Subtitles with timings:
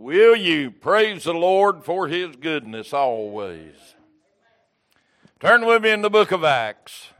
[0.00, 3.74] Will you praise the Lord for his goodness always?
[5.40, 7.10] Turn with me in the book of Acts,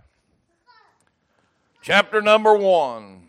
[1.83, 3.29] chapter number one.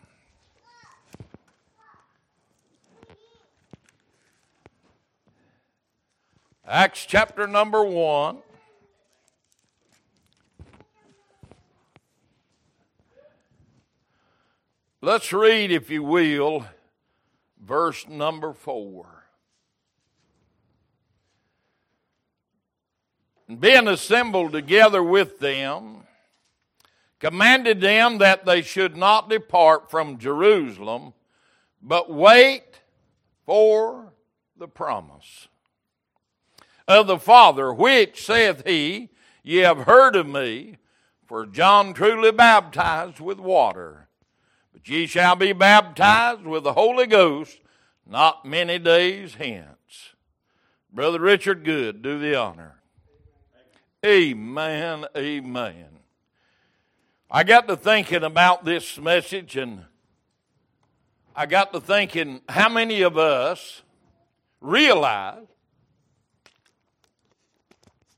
[6.66, 8.38] Acts chapter number one.
[15.02, 16.66] Let's read, if you will,
[17.62, 19.21] verse number four.
[23.52, 26.04] And being assembled together with them,
[27.20, 31.12] commanded them that they should not depart from Jerusalem,
[31.82, 32.80] but wait
[33.46, 34.14] for
[34.56, 35.50] the promise
[36.88, 39.10] of the Father, which saith he,
[39.44, 40.78] Ye have heard of me,
[41.28, 44.08] for John truly baptized with water
[44.72, 47.60] but ye shall be baptized with the Holy Ghost
[48.08, 50.14] not many days hence.
[50.90, 52.81] Brother Richard Good, do the honor.
[54.04, 55.86] Amen, amen.
[57.30, 59.86] I got to thinking about this message and
[61.36, 63.84] I got to thinking how many of us
[64.60, 65.46] realize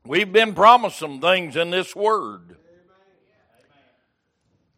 [0.06, 2.56] we've been promised some things in this word.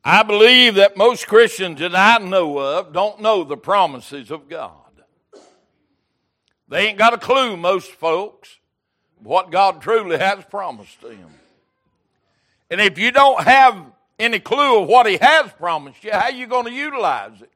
[0.03, 4.71] I believe that most Christians that I know of don't know the promises of God.
[6.67, 8.57] They ain't got a clue, most folks,
[9.21, 11.29] what God truly has promised them.
[12.69, 13.77] And if you don't have
[14.17, 17.51] any clue of what He has promised you, how are you going to utilize it?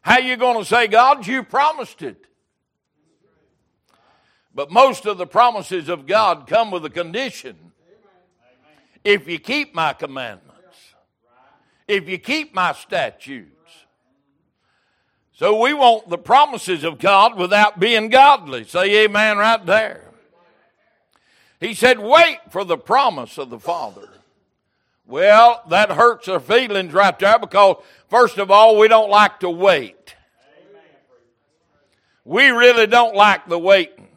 [0.00, 2.24] How are you going to say, God, you promised it?
[4.54, 7.56] But most of the promises of God come with a condition
[9.04, 10.76] if you keep my commandments,
[11.86, 13.57] if you keep my statutes.
[15.38, 18.64] So we want the promises of God without being godly.
[18.64, 20.10] Say amen right there.
[21.60, 24.08] He said, wait for the promise of the Father.
[25.06, 27.76] Well, that hurts our feelings right there because,
[28.08, 30.16] first of all, we don't like to wait.
[32.24, 34.08] We really don't like the waiting.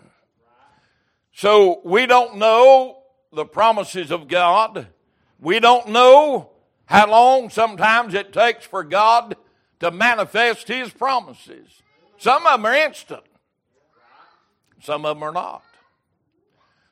[1.35, 4.87] So we don't know the promises of God.
[5.39, 6.49] We don't know
[6.85, 9.35] how long sometimes it takes for God
[9.81, 11.81] to manifest His promises.
[12.17, 13.23] Some of them are instant,
[14.81, 15.63] some of them are not.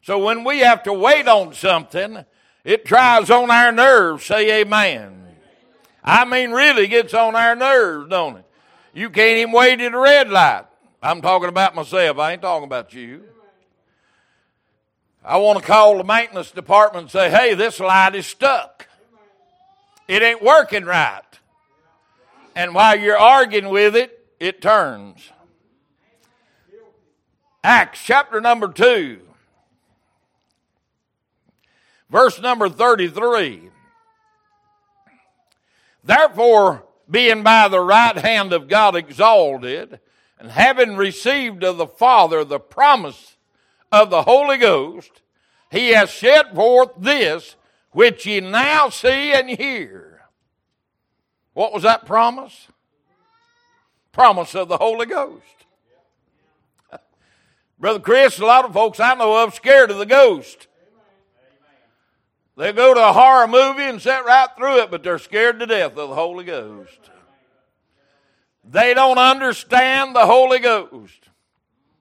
[0.02, 2.26] So when we have to wait on something,
[2.64, 4.26] it tries on our nerves.
[4.26, 5.28] Say amen.
[6.04, 8.46] I mean, really gets on our nerves, don't it?
[8.94, 10.66] You can't even wait at a red light.
[11.02, 12.18] I'm talking about myself.
[12.18, 13.24] I ain't talking about you.
[15.24, 18.88] I want to call the maintenance department and say, hey, this light is stuck.
[20.08, 21.22] It ain't working right.
[22.60, 25.32] And while you're arguing with it, it turns.
[27.64, 29.22] Acts chapter number 2,
[32.10, 33.70] verse number 33.
[36.04, 40.02] Therefore, being by the right hand of God exalted,
[40.38, 43.38] and having received of the Father the promise
[43.90, 45.22] of the Holy Ghost,
[45.72, 47.56] he has set forth this
[47.92, 50.09] which ye now see and hear.
[51.60, 52.70] What was that promise?
[54.14, 55.44] Promise of the Holy Ghost.
[57.78, 60.68] Brother Chris, a lot of folks I know of scared of the ghost.
[62.56, 65.66] They go to a horror movie and sit right through it, but they're scared to
[65.66, 66.98] death of the Holy Ghost.
[68.64, 71.28] They don't understand the Holy Ghost.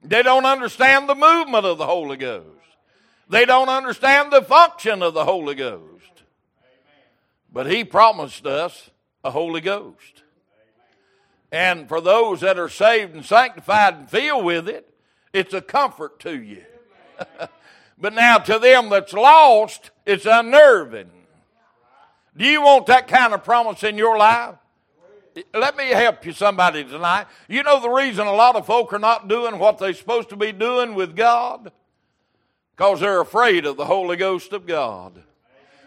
[0.05, 2.47] They don't understand the movement of the Holy Ghost.
[3.29, 6.23] They don't understand the function of the Holy Ghost.
[7.53, 8.91] But He promised us
[9.25, 10.23] a Holy Ghost.
[11.51, 14.93] And for those that are saved and sanctified and filled with it,
[15.33, 16.65] it's a comfort to you.
[17.99, 21.11] but now to them that's lost, it's unnerving.
[22.37, 24.55] Do you want that kind of promise in your life?
[25.55, 27.27] let me help you somebody tonight.
[27.49, 30.37] You know the reason a lot of folk are not doing what they're supposed to
[30.37, 31.73] be doing with God?
[32.77, 35.23] Because they're afraid of the Holy Ghost of God.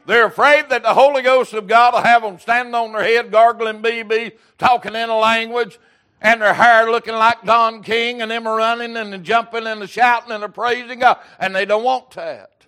[0.05, 3.31] They're afraid that the Holy Ghost of God will have them standing on their head,
[3.31, 5.79] gargling BB, talking in a language,
[6.21, 10.53] and their hair looking like Don King, and them running and jumping and shouting and
[10.53, 11.19] praising God.
[11.39, 12.65] And they don't want that.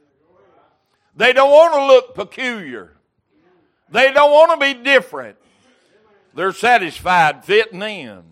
[1.15, 2.93] They don't want to look peculiar.
[3.89, 5.37] They don't want to be different.
[6.33, 8.23] They're satisfied fitting in.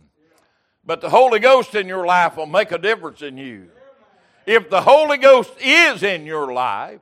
[0.84, 3.70] But the Holy Ghost in your life will make a difference in you.
[4.48, 7.00] If the Holy Ghost is in your life,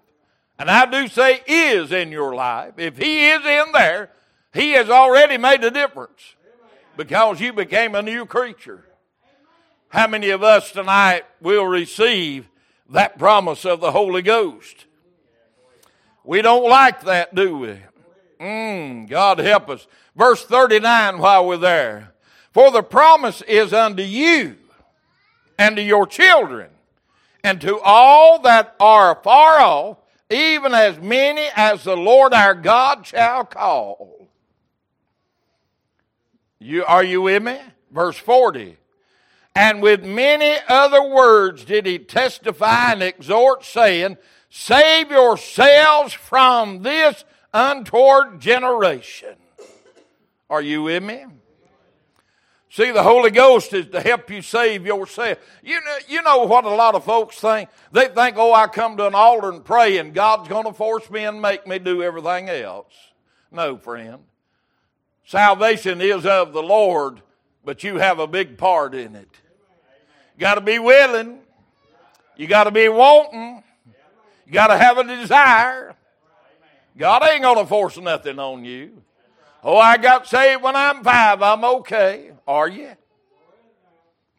[0.60, 4.12] and I do say is in your life, if He is in there,
[4.54, 6.36] He has already made a difference
[6.98, 8.84] because you became a new creature.
[9.88, 12.48] How many of us tonight will receive
[12.90, 14.86] that promise of the Holy Ghost?
[16.24, 17.80] We don't like that, do we?
[18.40, 19.88] Mm, God help us.
[20.16, 22.14] Verse 39 while we're there.
[22.52, 24.58] For the promise is unto you
[25.58, 26.70] and to your children
[27.44, 29.98] and to all that are far off,
[30.30, 34.28] even as many as the Lord our God shall call.
[36.60, 37.58] You, are you with me?
[37.92, 38.78] Verse 40.
[39.56, 44.18] And with many other words did he testify and exhort, saying,
[44.50, 47.24] Save yourselves from this
[47.54, 49.36] untoward generation.
[50.50, 51.26] Are you with me?
[52.72, 55.40] See, the Holy Ghost is to help you save yourself.
[55.64, 57.68] You know, you know what a lot of folks think?
[57.92, 61.10] They think, oh, I come to an altar and pray and God's going to force
[61.10, 62.94] me and make me do everything else.
[63.52, 64.20] No, friend.
[65.26, 67.22] Salvation is of the Lord,
[67.66, 69.30] but you have a big part in it.
[70.36, 71.40] You got to be willing.
[72.38, 73.64] You got to be wanting.
[74.46, 75.96] You got to have a desire.
[76.96, 79.02] God ain't going to force nothing on you.
[79.64, 81.42] Oh, I got saved when I'm five.
[81.42, 82.32] I'm okay.
[82.48, 82.92] Are you?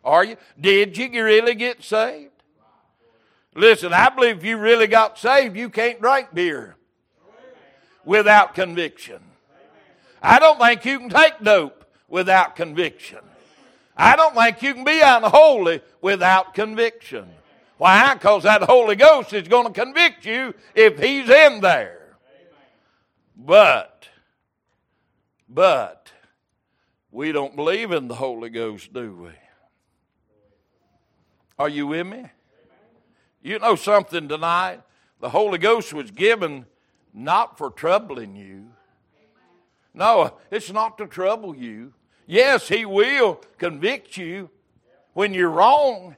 [0.02, 0.36] Are you?
[0.58, 2.30] Did you really get saved?
[3.54, 6.76] Listen, I believe if you really got saved, you can't drink beer
[8.04, 9.20] without conviction.
[10.22, 13.18] I don't think you can take dope without conviction.
[13.96, 17.28] I don't think you can be unholy without conviction.
[17.76, 18.14] Why?
[18.14, 22.16] Because that Holy Ghost is going to convict you if He's in there.
[23.36, 24.06] But,
[25.52, 26.12] but,
[27.10, 29.30] we don't believe in the Holy Ghost, do we?
[31.58, 32.24] Are you with me?
[33.42, 34.80] You know something tonight?
[35.20, 36.66] The Holy Ghost was given
[37.12, 38.68] not for troubling you.
[39.92, 41.92] No, it's not to trouble you.
[42.26, 44.50] Yes, He will convict you
[45.14, 46.16] when you're wrong,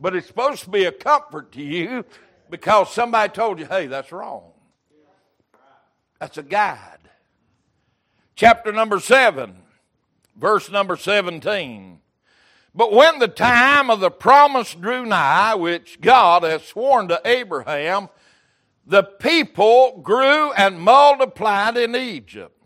[0.00, 2.04] but it's supposed to be a comfort to you
[2.48, 4.52] because somebody told you, hey, that's wrong.
[6.20, 6.99] That's a guide
[8.40, 9.54] chapter number 7,
[10.34, 12.00] verse number 17.
[12.74, 18.08] But when the time of the promise drew nigh, which God had sworn to Abraham,
[18.86, 22.56] the people grew and multiplied in Egypt,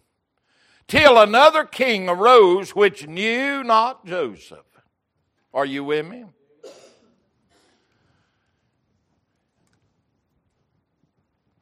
[0.86, 4.60] till another king arose which knew not Joseph.
[5.52, 6.24] Are you with me?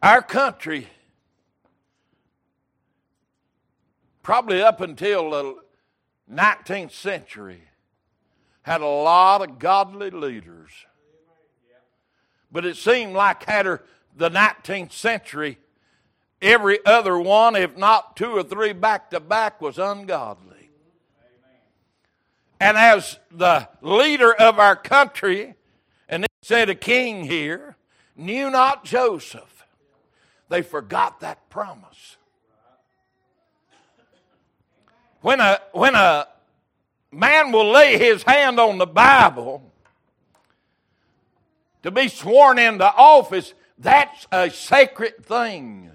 [0.03, 0.89] Our country
[4.23, 5.57] probably up until the
[6.33, 7.63] 19th century,
[8.63, 10.71] had a lot of godly leaders.
[12.51, 13.83] But it seemed like after
[14.17, 15.59] the 19th century,
[16.41, 20.71] every other one, if not two or three back to back, was ungodly.
[22.61, 25.55] And as the leader of our country,
[26.09, 27.77] and it said a king here,
[28.15, 29.65] knew not Joseph,
[30.49, 32.19] they forgot that promise
[35.23, 36.29] when a, when a
[37.11, 39.63] man will lay his hand on the Bible
[41.83, 45.91] to be sworn into office, that's a sacred thing.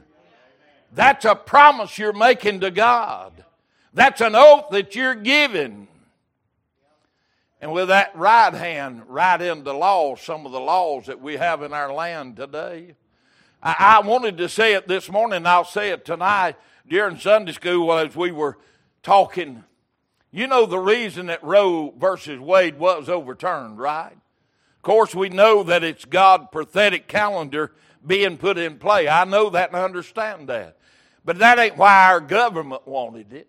[0.94, 3.44] That's a promise you're making to God.
[3.94, 5.88] That's an oath that you're giving.
[7.62, 11.64] And with that right hand, right into law, some of the laws that we have
[11.64, 12.96] in our land today.
[13.62, 16.56] I, wanted to say it this morning, I'll say it tonight
[16.88, 18.58] during Sunday school as we were
[19.08, 19.64] talking.
[20.32, 24.12] You know the reason that Roe versus Wade was overturned, right?
[24.12, 27.72] Of course, we know that it's God's prophetic calendar
[28.06, 29.08] being put in play.
[29.08, 30.76] I know that and understand that.
[31.24, 33.48] But that ain't why our government wanted it.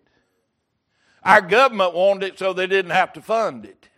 [1.23, 3.89] Our government wanted it so they didn't have to fund it.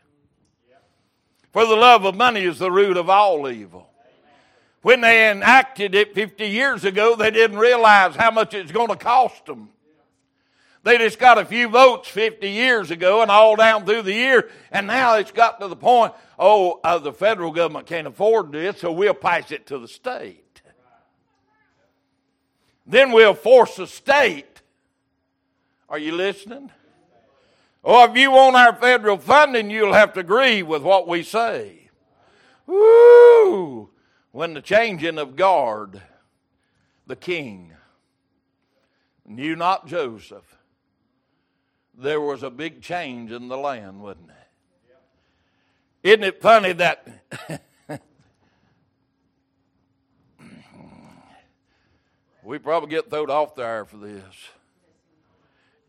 [1.51, 3.88] For the love of money is the root of all evil.
[4.82, 8.96] When they enacted it 50 years ago, they didn't realize how much it's going to
[8.96, 9.70] cost them.
[10.83, 14.50] They just got a few votes 50 years ago and all down through the year,
[14.71, 18.79] and now it's got to the point, oh, uh, the federal government can't afford this,
[18.79, 20.61] so we'll pass it to the state.
[22.88, 24.61] Then we'll force the state.
[25.88, 26.71] Are you listening?
[27.83, 31.89] Oh, if you want our federal funding, you'll have to agree with what we say.
[32.65, 33.89] Woo!
[34.31, 36.01] When the changing of guard,
[37.05, 37.73] the king
[39.25, 40.57] knew not Joseph
[42.01, 44.36] there was a big change in the land, wasn't it?
[46.03, 47.08] Isn't it funny that
[52.43, 54.24] we probably get thrown off there for this?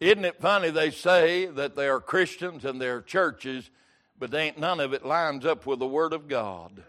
[0.01, 3.71] Isn't it funny they say that they are Christians and they're churches,
[4.19, 6.83] but ain't none of it lines up with the Word of God.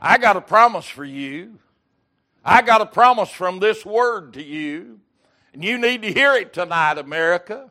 [0.00, 1.58] I got a promise for you.
[2.44, 5.00] I got a promise from this Word to you.
[5.54, 7.70] And you need to hear it tonight, America,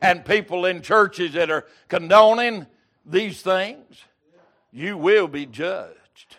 [0.00, 2.66] and people in churches that are condoning
[3.04, 4.02] these things.
[4.70, 6.36] You will be judged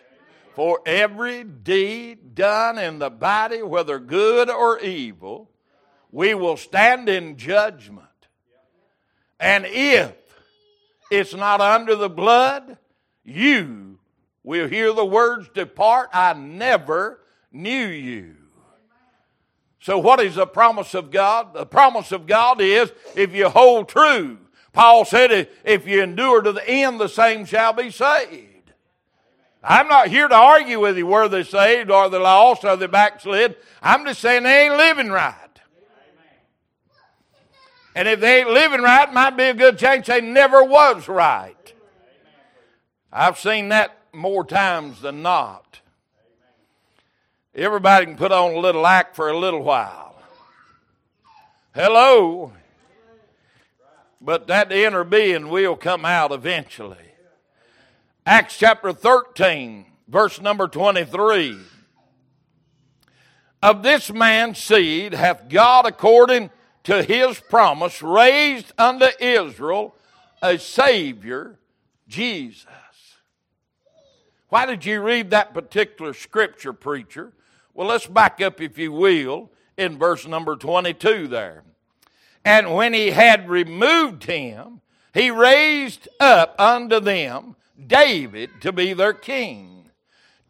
[0.56, 5.52] for every deed done in the body, whether good or evil
[6.12, 8.08] we will stand in judgment.
[9.38, 10.14] And if
[11.12, 12.78] it's not under the blood,
[13.26, 14.00] you
[14.44, 17.20] will hear the words, Depart, I never
[17.52, 18.45] knew you.
[19.86, 21.54] So, what is the promise of God?
[21.54, 24.40] The promise of God is if you hold true.
[24.74, 28.72] Paul said, If you endure to the end, the same shall be saved.
[29.64, 32.88] I'm not here to argue with you whether they're saved or they're lost or they're
[32.88, 33.58] backslid.
[33.80, 35.36] I'm just saying they ain't living right.
[37.94, 41.74] And if they ain't living right, might be a good chance they never was right.
[43.14, 45.82] I've seen that more times than not.
[47.58, 50.22] Everybody can put on a little act for a little while.
[51.74, 52.52] Hello.
[54.20, 56.98] But that inner being will come out eventually.
[58.26, 61.58] Acts chapter 13, verse number 23.
[63.64, 66.50] Of this man's seed hath God according
[66.84, 69.96] to his promise, raised unto Israel
[70.42, 71.58] a Savior,
[72.06, 72.66] Jesus.
[74.50, 77.32] Why did you read that particular scripture, preacher?
[77.76, 81.64] Well, let's back up, if you will, in verse number 22 there.
[82.46, 84.80] And when he had removed him,
[85.14, 89.90] he raised up unto them David to be their king,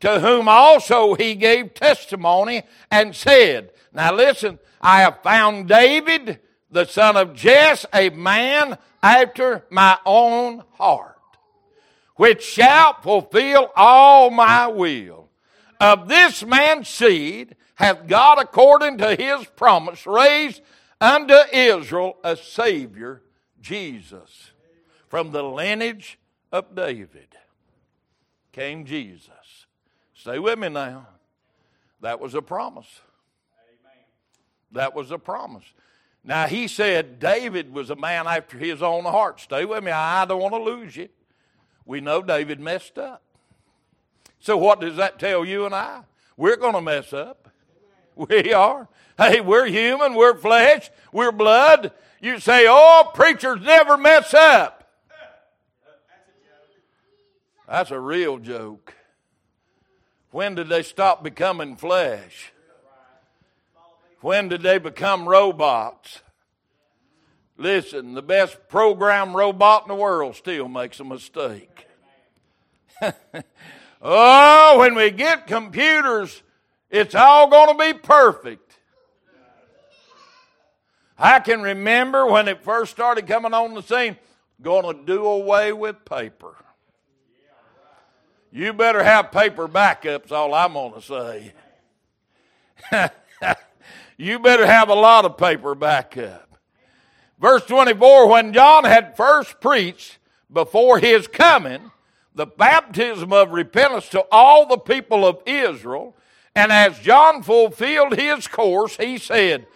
[0.01, 6.39] to whom also he gave testimony and said, Now listen, I have found David,
[6.69, 11.17] the son of Jesse, a man after my own heart,
[12.17, 15.24] which shall fulfill all my will.
[15.79, 20.61] Of this man's seed hath God, according to his promise, raised
[21.01, 23.21] unto Israel a Savior,
[23.61, 24.51] Jesus.
[25.07, 26.17] From the lineage
[26.51, 27.27] of David
[28.51, 29.29] came Jesus.
[30.13, 31.07] Stay with me now.
[32.01, 33.01] That was a promise.
[34.71, 35.63] That was a promise.
[36.23, 39.39] Now, he said David was a man after his own heart.
[39.39, 39.91] Stay with me.
[39.91, 41.09] I don't want to lose you.
[41.85, 43.21] We know David messed up.
[44.45, 46.01] So, what does that tell you and I?
[46.37, 47.49] We're going to mess up.
[48.15, 48.87] We are.
[49.17, 51.91] Hey, we're human, we're flesh, we're blood.
[52.21, 54.87] You say, oh, preachers never mess up.
[57.67, 58.93] That's a real joke.
[60.29, 62.53] When did they stop becoming flesh?
[64.21, 66.21] When did they become robots?
[67.57, 71.87] Listen, the best program robot in the world still makes a mistake.
[74.01, 76.41] oh, when we get computers,
[76.89, 78.77] it's all going to be perfect.
[81.17, 84.17] I can remember when it first started coming on the scene,
[84.61, 86.55] going to do away with paper.
[88.51, 91.53] You better have paper backups, all I'm going to say.
[94.17, 96.57] you better have a lot of paper backup.
[97.39, 100.19] Verse 24 When John had first preached
[100.51, 101.91] before his coming
[102.35, 106.15] the baptism of repentance to all the people of Israel,
[106.55, 109.67] and as John fulfilled his course, he said,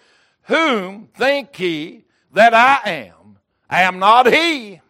[0.44, 3.38] Whom think ye that I am?
[3.68, 4.80] I am not he.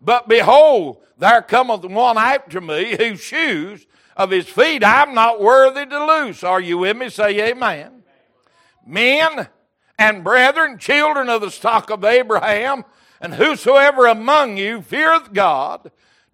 [0.00, 3.86] But behold, there cometh one after me whose shoes
[4.16, 6.42] of his feet I'm not worthy to loose.
[6.42, 7.08] Are you with me?
[7.08, 8.02] Say amen
[8.86, 9.48] men
[9.98, 12.84] and brethren, children of the stock of Abraham,
[13.20, 15.90] and whosoever among you feareth God,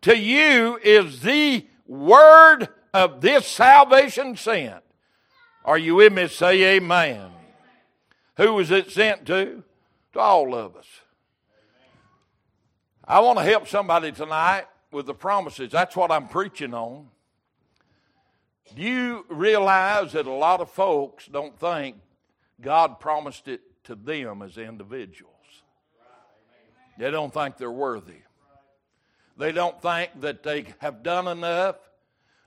[0.09, 4.83] to you is the word of this salvation sent.
[5.65, 6.29] Are you with me?
[6.29, 7.31] Say amen.
[8.37, 9.63] Who was it sent to?
[10.15, 10.87] To all of us.
[13.05, 15.71] I want to help somebody tonight with the promises.
[15.71, 17.09] That's what I'm preaching on.
[18.75, 21.97] Do you realize that a lot of folks don't think
[22.61, 25.35] God promised it to them as individuals.
[26.99, 28.23] They don't think they're worthy.
[29.39, 31.77] They don't think that they have done enough.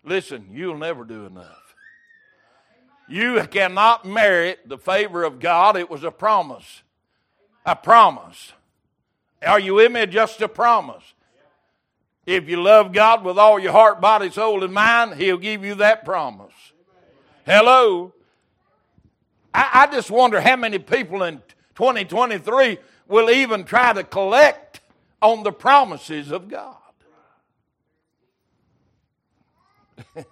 [0.03, 1.75] Listen, you'll never do enough.
[3.07, 5.77] You cannot merit the favor of God.
[5.77, 6.83] It was a promise.
[7.65, 8.51] A promise.
[9.45, 10.05] Are you with me?
[10.05, 11.03] Just a promise.
[12.25, 15.75] If you love God with all your heart, body, soul, and mind, He'll give you
[15.75, 16.53] that promise.
[17.45, 18.13] Hello.
[19.53, 21.41] I, I just wonder how many people in
[21.75, 24.80] 2023 will even try to collect
[25.21, 26.75] on the promises of God.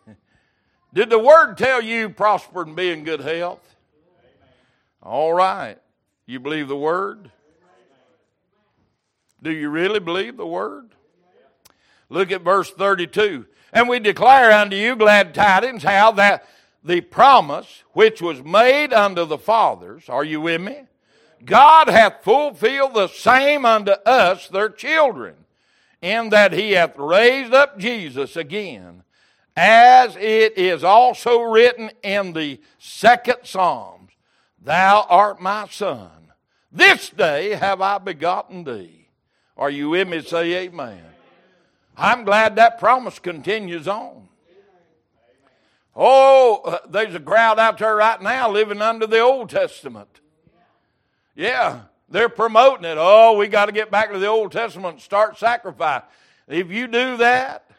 [0.93, 3.63] Did the word tell you prosper and be in good health?
[5.01, 5.77] All right.
[6.25, 7.31] You believe the word?
[9.41, 10.89] Do you really believe the word?
[12.09, 13.45] Look at verse 32.
[13.71, 16.45] And we declare unto you glad tidings how that
[16.83, 20.88] the promise which was made unto the fathers, are you with me?
[21.45, 25.35] God hath fulfilled the same unto us, their children,
[26.01, 29.03] in that he hath raised up Jesus again,
[29.55, 34.11] as it is also written in the second Psalms,
[34.61, 36.11] Thou art my son.
[36.71, 39.07] This day have I begotten thee.
[39.57, 40.21] Are you with me?
[40.21, 41.03] Say amen.
[41.97, 44.27] I'm glad that promise continues on.
[45.95, 50.18] Oh, uh, there's a crowd out there right now living under the Old Testament.
[51.39, 52.97] Yeah, they're promoting it.
[52.99, 56.01] Oh, we got to get back to the Old Testament and start sacrifice.
[56.49, 57.71] If you do that,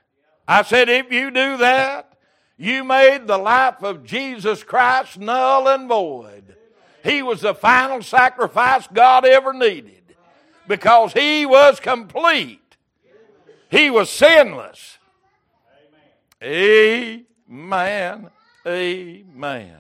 [0.49, 2.17] I said, if you do that,
[2.57, 6.57] you made the life of Jesus Christ null and void.
[7.05, 10.05] He was the final sacrifice God ever needed
[10.67, 12.76] because he was complete.
[13.71, 14.97] He was sinless.
[16.43, 17.26] Amen.
[17.50, 18.31] Amen.
[18.67, 19.76] Amen.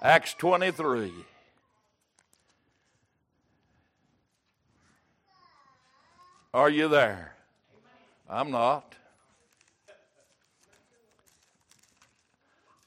[0.00, 1.12] Acts 23.
[6.52, 7.34] Are you there?
[8.28, 8.96] I'm not.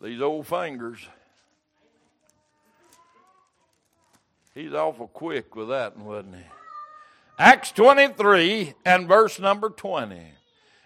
[0.02, 1.00] These old fingers.
[4.54, 6.42] He's awful quick with that, wasn't he?
[7.40, 10.20] Acts 23 and verse number 20.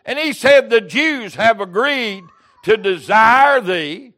[0.06, 2.24] And he said, The Jews have agreed
[2.64, 4.14] to desire thee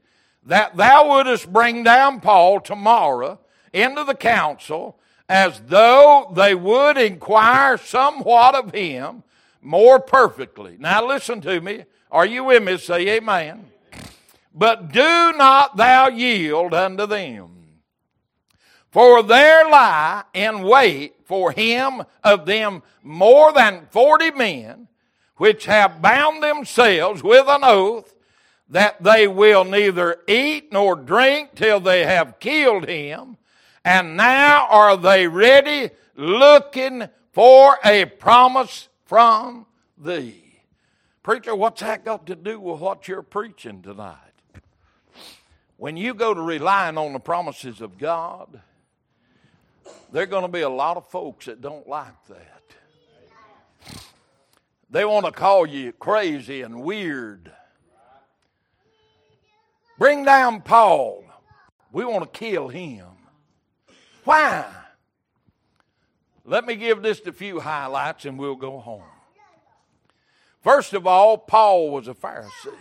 [0.45, 3.39] that thou wouldest bring down Paul tomorrow
[3.71, 4.98] into the council
[5.29, 9.23] as though they would inquire somewhat of him
[9.61, 10.75] more perfectly.
[10.79, 11.85] Now listen to me.
[12.11, 12.77] Are you with me?
[12.77, 13.67] Say amen.
[14.53, 17.59] But do not thou yield unto them.
[18.89, 24.87] For there lie in wait for him of them more than forty men,
[25.35, 28.15] which have bound themselves with an oath
[28.67, 33.37] that they will neither eat nor drink till they have killed him.
[33.83, 39.65] And now are they ready, looking for a promise from
[39.97, 40.61] thee.
[41.23, 44.17] Preacher, what's that got to do with what you're preaching tonight?
[45.77, 48.61] When you go to relying on the promises of God,
[50.11, 52.63] there are going to be a lot of folks that don't like that.
[54.89, 57.51] They want to call you crazy and weird.
[59.99, 61.23] Bring down Paul.
[61.91, 63.08] We want to kill him.
[64.23, 64.65] Why?
[66.45, 69.03] Let me give just a few highlights and we'll go home.
[70.61, 72.73] First of all, Paul was a Pharisee.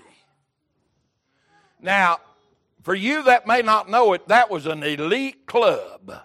[1.81, 2.18] Now,
[2.83, 6.22] for you that may not know it, that was an elite club.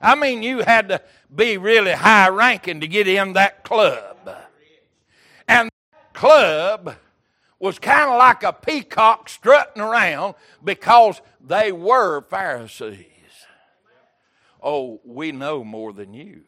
[0.00, 1.00] I mean, you had to
[1.34, 4.28] be really high ranking to get in that club.
[5.48, 6.96] And that club
[7.58, 13.06] was kind of like a peacock strutting around because they were Pharisees.
[14.68, 16.40] Oh, we know more than you.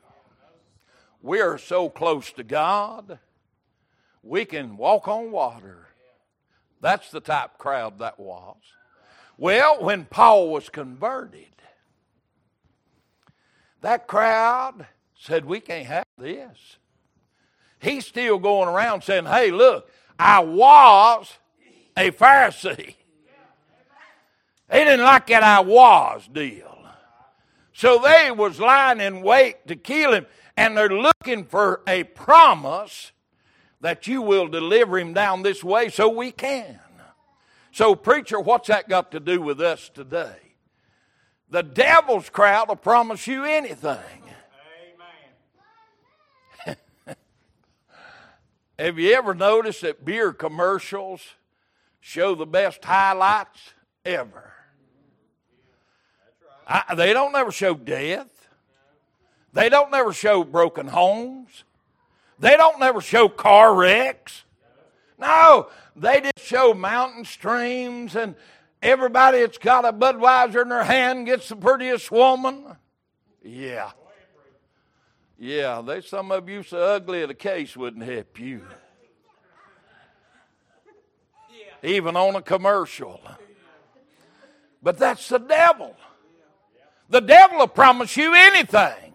[1.23, 3.21] We are so close to God,
[4.25, 5.87] we can walk on water.
[6.81, 8.57] That's the type crowd that was.
[9.37, 11.47] Well, when Paul was converted,
[13.83, 16.79] that crowd said, We can't have this.
[17.79, 21.33] He's still going around saying, Hey, look, I was
[21.97, 22.97] a Pharisee.
[24.69, 26.78] They didn't like that I was deal.
[27.79, 33.13] So they was lying in wait to kill him, and they're looking for a promise
[33.81, 36.81] that you will deliver him down this way so we can.
[37.71, 40.39] So, preacher, what's that got to do with us today?
[41.51, 44.25] The devil's crowd will promise you anything.
[48.77, 51.23] Have you ever noticed that beer commercials
[52.01, 53.73] show the best highlights
[54.05, 54.58] ever?
[56.69, 58.29] I, they don't never show death.
[59.55, 61.65] They don't never show broken homes.
[62.39, 64.45] They don't never show car wrecks.
[65.19, 68.37] No, they just show mountain streams and
[68.83, 72.77] everybody that's got a Budweiser in their hand gets the prettiest woman.
[73.43, 73.91] Yeah.
[75.39, 78.63] Yeah, they some of you so ugly the case wouldn't help you.
[81.83, 83.21] Even on a commercial.
[84.83, 85.97] But that's the devil.
[87.09, 89.13] The devil will promise you anything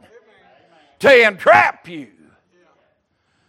[1.00, 2.10] to entrap you.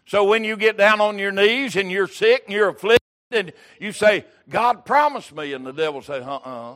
[0.06, 3.52] So when you get down on your knees and you're sick and you're afflicted and
[3.80, 6.74] you say, God promised me, and the devil say, uh uh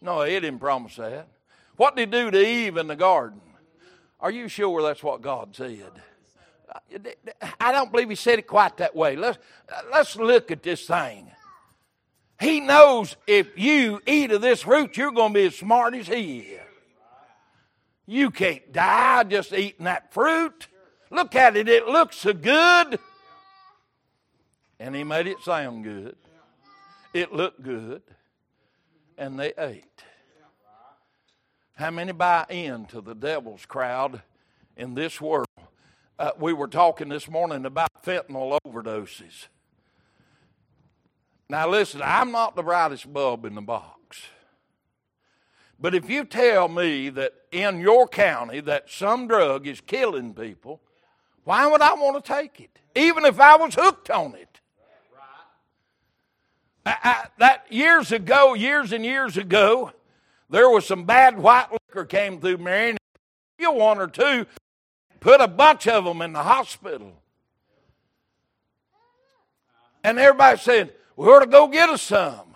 [0.00, 1.28] No, he didn't promise that.
[1.76, 3.40] What did he do to Eve in the garden?
[4.20, 5.92] Are you sure that's what God said?
[7.60, 9.16] I don't believe he said it quite that way.
[9.16, 9.38] Let's,
[9.92, 11.30] let's look at this thing.
[12.38, 16.06] He knows if you eat of this fruit, you're going to be as smart as
[16.06, 16.60] he is.
[18.10, 20.66] You can't die just eating that fruit.
[21.12, 22.98] Look at it, it looks so good.
[24.80, 26.16] And he made it sound good.
[27.14, 28.02] It looked good.
[29.16, 30.02] And they ate.
[31.74, 34.22] How many buy into the devil's crowd
[34.76, 35.46] in this world?
[36.18, 39.46] Uh, we were talking this morning about fentanyl overdoses.
[41.48, 43.99] Now, listen, I'm not the brightest bulb in the box.
[45.80, 50.80] But if you tell me that in your county that some drug is killing people,
[51.44, 52.78] why would I want to take it?
[52.94, 54.60] Even if I was hooked on it.
[56.84, 59.92] I, I, that years ago, years and years ago,
[60.50, 62.98] there was some bad white liquor came through Marion.
[63.58, 64.46] You one or two,
[65.20, 67.12] put a bunch of them in the hospital.
[70.02, 72.49] And everybody said, we ought to go get us some.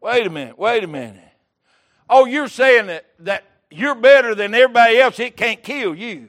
[0.00, 1.22] Wait a minute, wait a minute.
[2.08, 6.28] Oh, you're saying that, that you're better than everybody else, it can't kill you.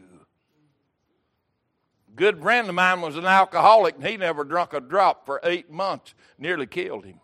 [2.15, 5.71] Good friend of mine was an alcoholic and he never drunk a drop for eight
[5.71, 7.21] months, nearly killed him.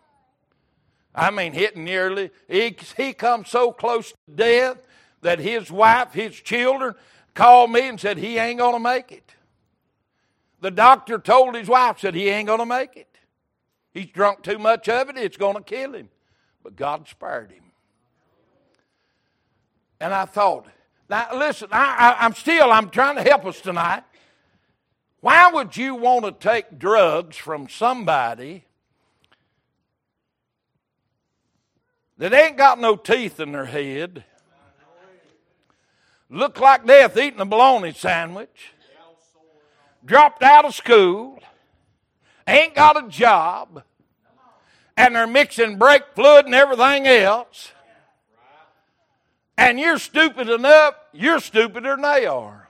[1.14, 2.30] I mean, hitting nearly.
[2.48, 4.78] He, he come so close to death
[5.22, 6.94] that his wife, his children,
[7.34, 9.34] called me and said he ain't going to make it.
[10.60, 13.18] The doctor told his wife, said he ain't going to make it.
[13.92, 16.08] He's drunk too much of it, it's going to kill him.
[16.66, 17.62] But God spared him.
[20.00, 20.66] And I thought,
[21.08, 24.02] now listen, I, I'm still, I'm trying to help us tonight.
[25.20, 28.64] Why would you want to take drugs from somebody
[32.18, 34.24] that ain't got no teeth in their head,
[36.28, 38.72] look like death eating a bologna sandwich,
[40.04, 41.38] dropped out of school,
[42.44, 43.84] ain't got a job,
[44.96, 47.72] and they're mixing brake fluid and everything else,
[49.58, 52.68] and you're stupid enough, you're stupider than they are.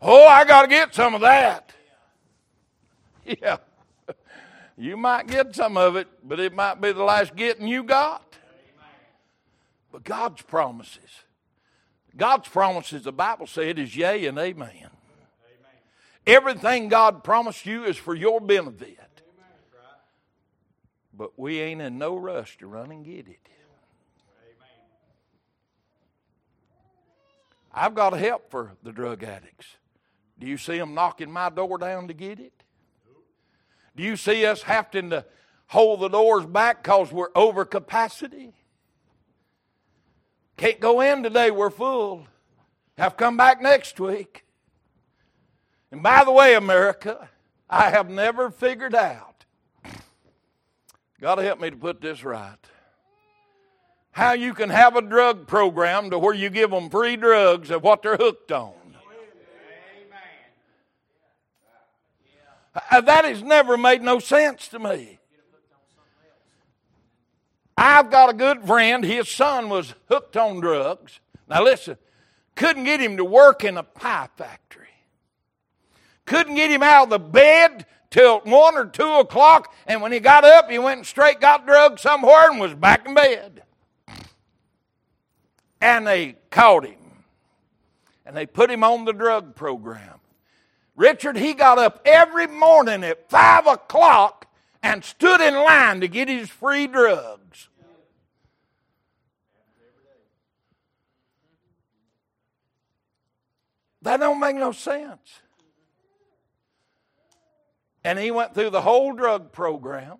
[0.00, 1.72] Oh, I got to get some of that.
[3.42, 3.58] Yeah.
[4.78, 8.38] You might get some of it, but it might be the last getting you got.
[9.92, 11.24] But God's promises,
[12.16, 14.70] God's promises, the Bible said, is yea and amen.
[14.70, 14.90] amen.
[16.26, 19.07] Everything God promised you is for your benefit.
[21.18, 23.48] But we ain't in no rush to run and get it.
[27.74, 29.66] I've got to help for the drug addicts.
[30.38, 32.52] Do you see them knocking my door down to get it?
[33.96, 35.24] Do you see us having to
[35.66, 38.54] hold the doors back because we're over capacity?
[40.56, 42.26] Can't go in today, we're full.
[42.96, 44.44] Have come back next week.
[45.90, 47.28] And by the way, America,
[47.68, 49.37] I have never figured out,
[51.20, 52.56] to help me to put this right,
[54.12, 57.82] how you can have a drug program to where you give them free drugs of
[57.82, 58.74] what they're hooked on.
[62.90, 65.18] Uh, that has never made no sense to me.
[67.76, 71.20] I've got a good friend, his son was hooked on drugs.
[71.48, 71.96] Now listen,
[72.56, 74.86] couldn't get him to work in a pie factory.
[76.24, 80.20] Couldn't get him out of the bed till one or two o'clock, and when he
[80.20, 83.62] got up, he went straight got drugs somewhere and was back in bed.
[85.80, 86.94] And they caught him.
[88.26, 90.20] And they put him on the drug program.
[90.96, 94.46] Richard, he got up every morning at 5 o'clock
[94.82, 97.68] and stood in line to get his free drugs.
[104.02, 105.40] That don't make no sense.
[108.08, 110.16] And he went through the whole drug program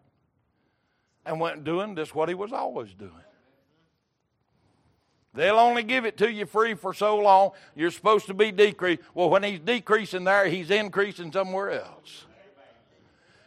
[1.24, 3.12] and went doing just what he was always doing.
[5.32, 7.52] They'll only give it to you free for so long.
[7.74, 9.00] You're supposed to be decreased.
[9.14, 12.26] Well, when he's decreasing there, he's increasing somewhere else.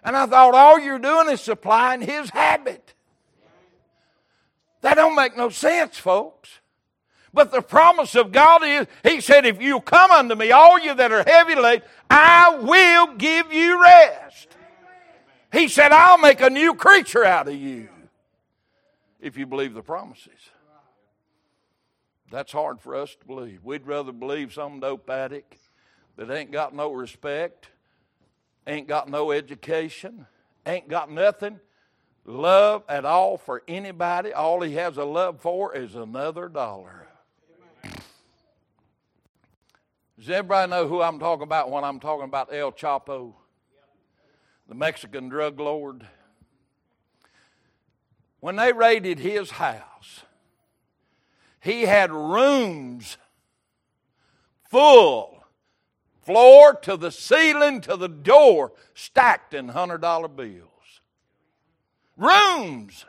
[0.03, 2.95] And I thought all you're doing is supplying his habit.
[4.81, 6.60] That don't make no sense, folks.
[7.33, 10.93] But the promise of God is, He said, if you come unto me, all you
[10.93, 14.49] that are heavy laden, I will give you rest.
[15.51, 17.89] He said, I'll make a new creature out of you
[19.19, 20.49] if you believe the promises.
[22.31, 23.63] That's hard for us to believe.
[23.63, 25.57] We'd rather believe some dope addict
[26.15, 27.69] that ain't got no respect,
[28.65, 30.25] ain't got no education,
[30.65, 31.59] ain't got nothing,
[32.25, 34.31] love at all for anybody.
[34.31, 37.07] All he has a love for is another dollar.
[40.21, 43.33] Does everybody know who I'm talking about when I'm talking about El Chapo,
[44.67, 46.05] the Mexican drug lord?
[48.39, 50.21] When they raided his house,
[51.59, 53.17] he had rooms
[54.69, 55.43] full,
[56.21, 61.01] floor to the ceiling to the door, stacked in $100 bills.
[62.15, 63.05] Rooms!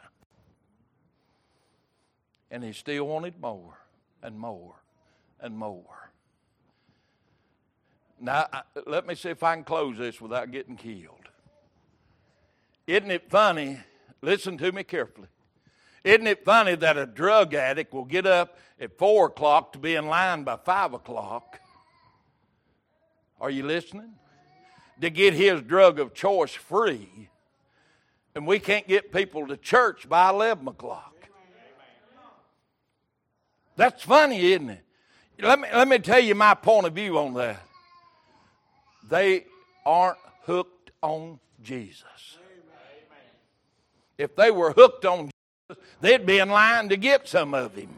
[2.51, 3.77] And he still wanted more
[4.22, 4.77] and more
[5.38, 6.01] and more.
[8.22, 8.46] Now,
[8.87, 11.28] let me see if I can close this without getting killed.
[12.87, 13.80] Isn't it funny?
[14.22, 15.26] Listen to me carefully.
[16.04, 19.96] Isn't it funny that a drug addict will get up at 4 o'clock to be
[19.96, 21.58] in line by 5 o'clock?
[23.40, 24.12] Are you listening?
[25.00, 27.28] To get his drug of choice free,
[28.37, 31.28] and we can't get people to church by 11 o'clock.
[33.74, 34.85] That's funny, isn't it?
[35.40, 37.61] Let me, let me tell you my point of view on that.
[39.12, 39.44] They
[39.85, 42.38] aren't hooked on Jesus.
[44.16, 45.29] If they were hooked on
[45.68, 47.90] Jesus, they'd be in line to get some of him.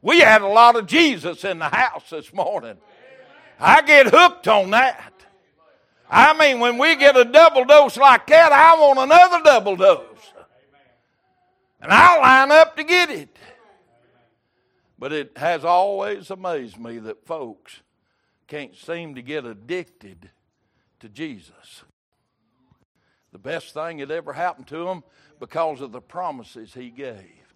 [0.00, 2.76] We had a lot of Jesus in the house this morning.
[3.58, 5.12] I get hooked on that.
[6.08, 10.32] I mean, when we get a double dose like that, I want another double dose.
[11.82, 13.36] And I'll line up to get it.
[15.00, 17.80] But it has always amazed me that folks
[18.48, 20.30] can't seem to get addicted
[21.00, 21.84] to Jesus.
[23.30, 25.04] The best thing that ever happened to them
[25.38, 27.54] because of the promises he gave.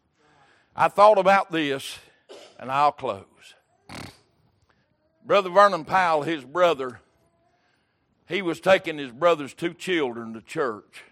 [0.76, 1.98] I thought about this,
[2.58, 3.24] and I'll close.
[5.24, 7.00] Brother Vernon Powell, his brother,
[8.28, 11.04] he was taking his brother's two children to church.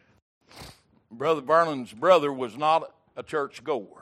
[1.11, 4.00] Brother Vernon's brother was not a church goer.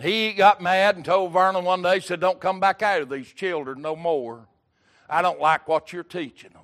[0.00, 3.08] He got mad and told Vernon one day, he said, Don't come back out of
[3.08, 4.46] these children no more.
[5.10, 6.62] I don't like what you're teaching them.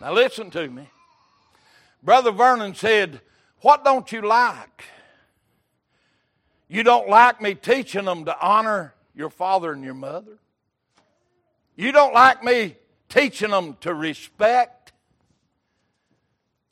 [0.00, 0.88] Now listen to me.
[2.02, 3.20] Brother Vernon said,
[3.60, 4.84] What don't you like?
[6.68, 10.38] You don't like me teaching them to honor your father and your mother?
[11.76, 12.76] You don't like me
[13.08, 14.92] teaching them to respect?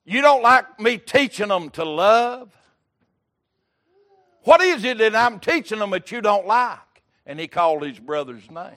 [0.04, 2.52] You don't like me teaching them to love?
[4.46, 6.78] What is it that I'm teaching them that you don't like?
[7.26, 8.76] And he called his brother's name.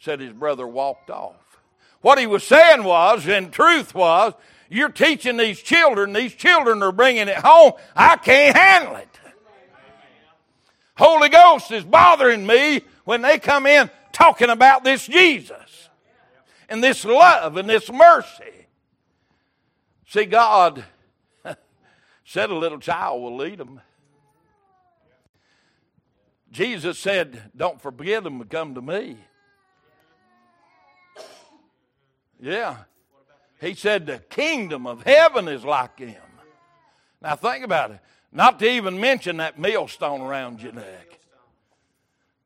[0.00, 1.60] Said his brother walked off.
[2.00, 4.34] What he was saying was, and truth was,
[4.68, 7.74] you're teaching these children, these children are bringing it home.
[7.94, 9.20] I can't handle it.
[10.96, 15.88] Holy Ghost is bothering me when they come in talking about this Jesus
[16.68, 18.66] and this love and this mercy.
[20.08, 20.82] See, God
[22.24, 23.80] said a little child will lead them.
[26.50, 29.18] Jesus said, Don't forget them to come to me.
[32.40, 32.76] Yeah.
[33.60, 36.16] He said, The kingdom of heaven is like him.
[37.22, 38.00] Now think about it.
[38.32, 41.18] Not to even mention that millstone around your neck.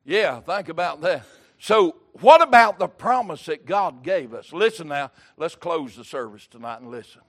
[0.05, 1.25] Yeah, think about that.
[1.59, 4.53] So, what about the promise that God gave us?
[4.53, 7.23] Listen now, let's close the service tonight and listen.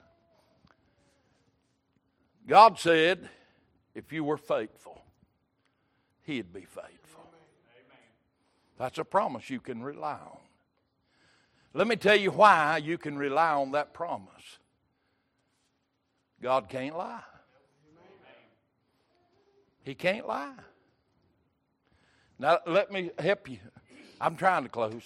[2.47, 3.29] God said,
[3.95, 4.94] if you were faithful,
[6.25, 7.29] He'd be faithful.
[8.77, 10.39] That's a promise you can rely on.
[11.73, 14.59] Let me tell you why you can rely on that promise.
[16.41, 17.21] God can't lie.
[19.83, 20.53] He can't lie.
[22.39, 23.59] Now, let me help you.
[24.19, 25.03] I'm trying to close.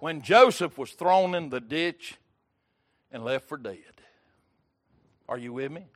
[0.00, 2.16] When Joseph was thrown in the ditch
[3.10, 3.78] and left for dead,
[5.28, 5.86] are you with me?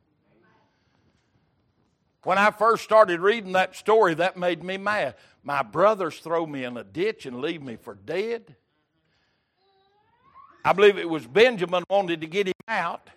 [2.26, 5.14] When I first started reading that story, that made me mad.
[5.44, 8.56] My brothers throw me in a ditch and leave me for dead.
[10.64, 13.10] I believe it was Benjamin wanted to get him out.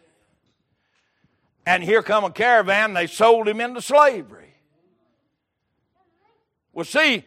[1.65, 4.53] And here come a caravan, they sold him into slavery.
[6.71, 7.25] Well, see,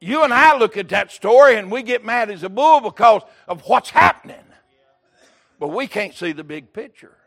[0.00, 3.20] you and I look at that story and we get mad as a bull because
[3.46, 4.36] of what's happening.
[5.58, 7.19] But we can't see the big picture.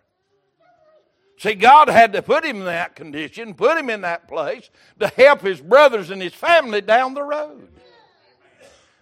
[1.44, 4.70] See, God had to put him in that condition, put him in that place
[5.02, 7.68] to help his brothers and his family down the road.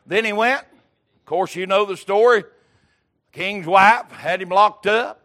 [0.08, 2.44] Then he went, Of course, you know the story.
[3.32, 5.22] King's wife had him locked up.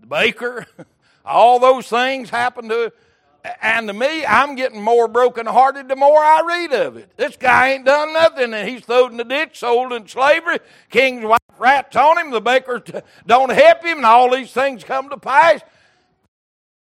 [0.00, 0.68] The baker,
[1.24, 2.92] all those things happened to
[3.60, 7.16] and to me, I'm getting more brokenhearted the more I read of it.
[7.16, 10.58] This guy ain't done nothing, and he's thrown in the ditch, sold in slavery.
[10.90, 12.30] King's wife rats on him.
[12.30, 12.84] The baker
[13.26, 15.62] don't help him, and all these things come to pass.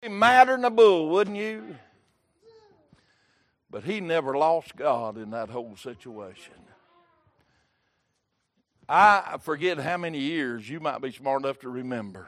[0.06, 1.76] Madder than a bull, wouldn't you?
[3.70, 6.54] But he never lost God in that whole situation.
[8.88, 12.26] I forget how many years you might be smart enough to remember.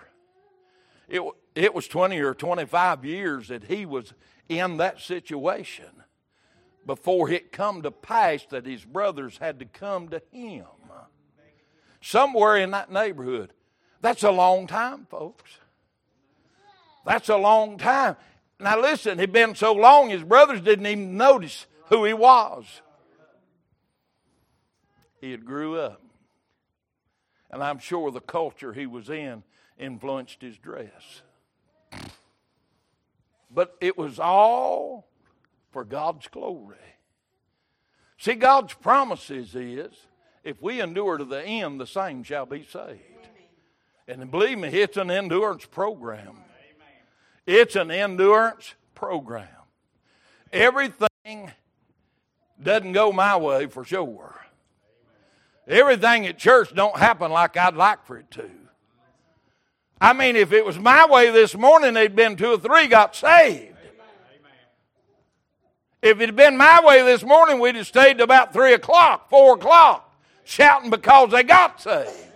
[1.08, 1.22] It,
[1.54, 4.12] it was 20 or 25 years that he was
[4.48, 5.86] in that situation
[6.84, 10.66] before it come to pass that his brothers had to come to him.
[12.02, 13.52] Somewhere in that neighborhood.
[14.00, 15.59] That's a long time, folks.
[17.10, 18.14] That's a long time.
[18.60, 22.82] Now listen, he'd been so long his brothers didn't even notice who he was.
[25.20, 26.00] He had grew up.
[27.50, 29.42] And I'm sure the culture he was in
[29.76, 31.22] influenced his dress.
[33.50, 35.08] But it was all
[35.72, 36.76] for God's glory.
[38.18, 39.90] See, God's promises is
[40.44, 43.00] if we endure to the end, the same shall be saved.
[44.06, 46.36] And believe me, it's an endurance program.
[47.52, 49.48] It's an endurance program.
[50.52, 51.50] Everything
[52.62, 54.36] doesn't go my way for sure.
[55.66, 58.48] Everything at church don't happen like I'd like for it to.
[60.00, 63.16] I mean, if it was my way this morning, they'd been two or three got
[63.16, 63.74] saved.
[66.02, 69.28] If it had been my way this morning, we'd have stayed to about three o'clock,
[69.28, 72.29] four o'clock, shouting because they got saved.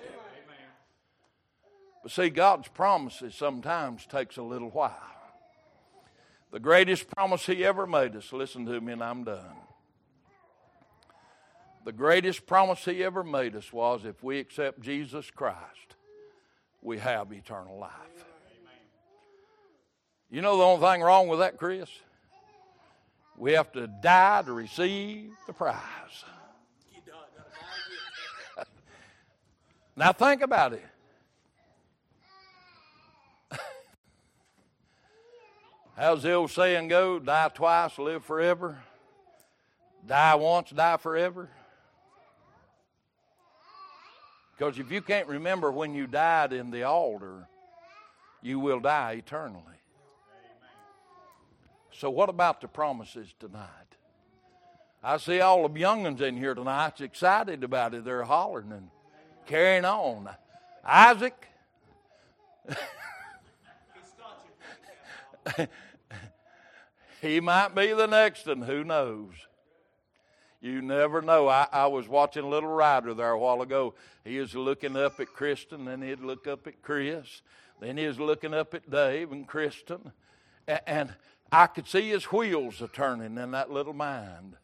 [2.04, 4.92] But see, God's promises sometimes takes a little while.
[6.52, 9.56] The greatest promise He ever made us, listen to me and I'm done.
[11.86, 15.96] The greatest promise He ever made us was if we accept Jesus Christ,
[16.82, 17.90] we have eternal life.
[20.30, 21.88] You know the only thing wrong with that, Chris?
[23.38, 25.80] We have to die to receive the prize.
[29.96, 30.84] now think about it.
[35.96, 37.20] How's the old saying go?
[37.20, 38.82] Die twice, live forever.
[40.06, 41.48] Die once, die forever.
[44.56, 47.48] Because if you can't remember when you died in the altar,
[48.42, 49.62] you will die eternally.
[51.92, 53.68] So, what about the promises tonight?
[55.02, 58.04] I see all the young'uns in here tonight excited about it.
[58.04, 58.88] They're hollering and
[59.46, 60.28] carrying on.
[60.84, 61.46] Isaac.
[67.22, 68.62] he might be the next one.
[68.62, 69.32] Who knows?
[70.60, 71.46] You never know.
[71.48, 73.94] I, I was watching little Ryder there a while ago.
[74.24, 77.42] He was looking up at Kristen, then he'd look up at Chris,
[77.80, 80.12] then he was looking up at Dave and Kristen,
[80.66, 81.14] and, and
[81.52, 84.56] I could see his wheels a turning in that little mind.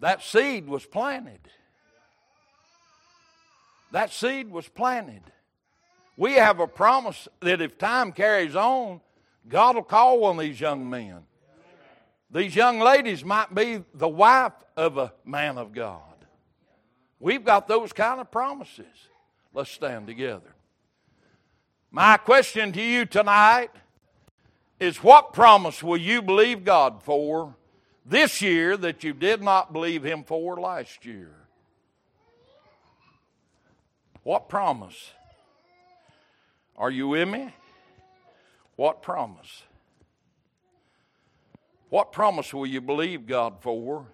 [0.00, 1.40] That seed was planted.
[3.90, 5.22] That seed was planted.
[6.16, 9.00] We have a promise that if time carries on,
[9.48, 11.20] God will call of these young men.
[12.30, 16.02] These young ladies might be the wife of a man of God.
[17.18, 18.86] We've got those kind of promises.
[19.54, 20.54] Let's stand together.
[21.90, 23.70] My question to you tonight
[24.78, 27.56] is what promise will you believe God for
[28.04, 31.30] this year that you did not believe Him for last year?
[34.22, 35.12] What promise?
[36.76, 37.52] Are you with me?
[38.78, 39.64] What promise?
[41.88, 44.06] What promise will you believe God for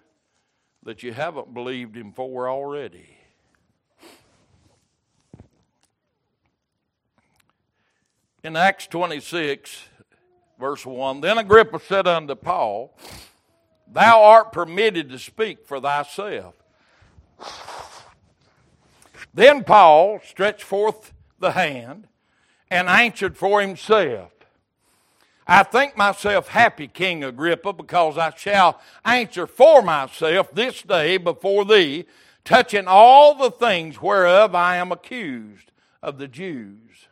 [0.81, 3.15] that you haven't believed Him for already?
[8.43, 9.83] In Acts 26,
[10.59, 12.97] verse 1, then Agrippa said unto Paul,
[13.87, 16.55] Thou art permitted to speak for thyself.
[19.31, 22.07] Then Paul stretched forth the hand
[22.71, 24.31] and answered for himself.
[25.47, 31.65] I think myself happy, King Agrippa, because I shall answer for myself this day before
[31.65, 32.05] thee,
[32.43, 35.71] touching all the things whereof I am accused
[36.01, 37.07] of the Jews.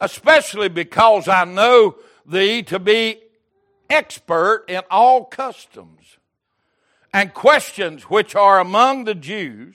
[0.00, 3.20] Especially because I know thee to be
[3.90, 6.18] expert in all customs
[7.12, 9.74] and questions which are among the Jews,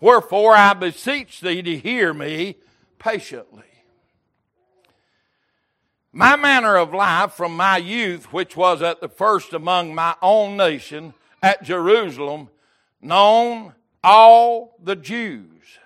[0.00, 2.56] wherefore I beseech thee to hear me
[2.98, 3.69] patiently.
[6.12, 10.56] My manner of life from my youth, which was at the first among my own
[10.56, 12.48] nation at Jerusalem,
[13.00, 15.78] known all the Jews,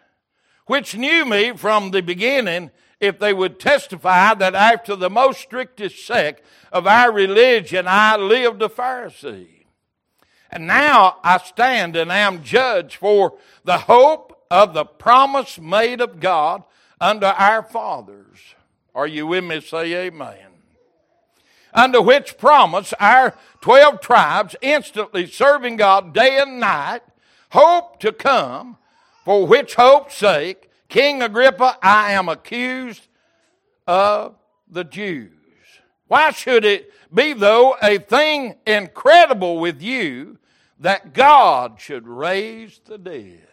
[0.66, 2.70] which knew me from the beginning,
[3.00, 8.62] if they would testify that after the most strictest sect of our religion I lived
[8.62, 9.66] a Pharisee.
[10.50, 16.18] And now I stand and am judged for the hope of the promise made of
[16.18, 16.62] God
[16.98, 18.38] unto our fathers.
[18.94, 19.60] Are you with me?
[19.60, 20.38] Say amen.
[21.72, 27.02] Under which promise our twelve tribes, instantly serving God day and night,
[27.50, 28.76] hope to come,
[29.24, 33.08] for which hope's sake, King Agrippa, I am accused
[33.86, 34.36] of
[34.70, 35.32] the Jews.
[36.06, 40.38] Why should it be, though, a thing incredible with you
[40.78, 43.48] that God should raise the dead?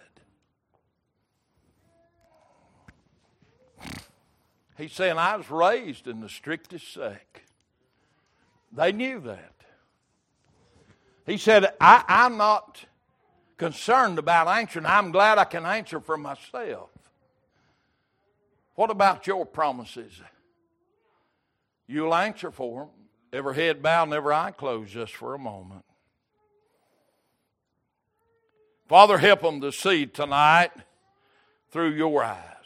[4.82, 7.41] He's saying, I was raised in the strictest sect.
[8.71, 9.53] They knew that.
[11.27, 12.84] He said, I, am not
[13.57, 14.88] concerned about answering.
[14.88, 16.89] I'm glad I can answer for myself.
[18.73, 20.19] What about your promises?
[21.86, 22.89] You'll answer for them.
[23.32, 25.86] Every head bowed and every eye closed just for a moment.
[28.89, 30.71] Father, help them to see tonight
[31.69, 32.61] through your eyes.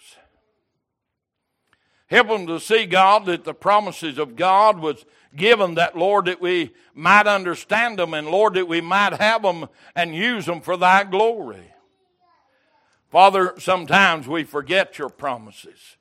[2.07, 6.39] Help them to see, God, that the promises of God was given that, Lord, that
[6.39, 10.77] we might understand them and, Lord, that we might have them and use them for
[10.77, 11.73] thy glory.
[13.09, 15.97] Father, sometimes we forget your promises.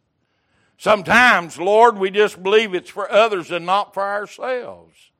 [0.76, 5.10] Sometimes, Lord, we just believe it's for others and not for ourselves.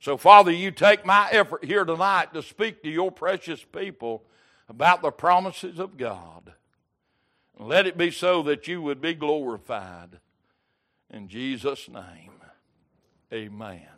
[0.00, 4.22] So, Father, you take my effort here tonight to speak to your precious people
[4.68, 6.52] about the promises of God.
[7.58, 10.20] Let it be so that you would be glorified.
[11.10, 12.32] In Jesus' name,
[13.32, 13.97] amen.